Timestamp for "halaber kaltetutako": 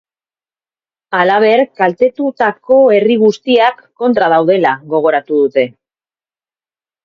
1.17-2.79